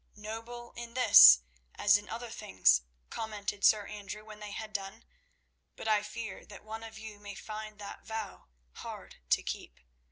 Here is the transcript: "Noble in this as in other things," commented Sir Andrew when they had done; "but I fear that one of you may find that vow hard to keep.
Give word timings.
"Noble 0.15 0.71
in 0.75 0.95
this 0.95 1.41
as 1.75 1.95
in 1.95 2.09
other 2.09 2.31
things," 2.31 2.81
commented 3.11 3.63
Sir 3.63 3.85
Andrew 3.85 4.25
when 4.25 4.39
they 4.39 4.49
had 4.49 4.73
done; 4.73 5.05
"but 5.75 5.87
I 5.87 6.01
fear 6.01 6.43
that 6.43 6.63
one 6.63 6.81
of 6.83 6.97
you 6.97 7.19
may 7.19 7.35
find 7.35 7.77
that 7.77 8.03
vow 8.03 8.47
hard 8.77 9.17
to 9.29 9.43
keep. 9.43 9.79